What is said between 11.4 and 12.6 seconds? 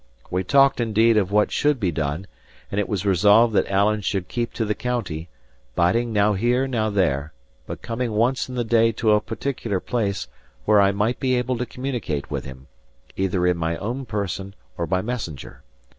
to communicate with